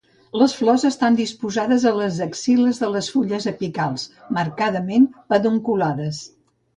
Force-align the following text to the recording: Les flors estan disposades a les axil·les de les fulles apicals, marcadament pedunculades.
Les 0.41 0.53
flors 0.59 0.83
estan 0.87 1.17
disposades 1.17 1.83
a 1.89 1.91
les 1.97 2.15
axil·les 2.25 2.79
de 2.83 2.89
les 2.93 3.09
fulles 3.17 3.45
apicals, 3.51 4.07
marcadament 4.39 5.05
pedunculades. 5.35 6.23